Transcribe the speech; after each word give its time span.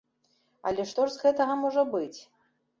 Але 0.69 0.85
што 0.93 1.05
з 1.17 1.21
гэтага 1.27 1.61
можа 1.63 1.87
быць? 1.95 2.19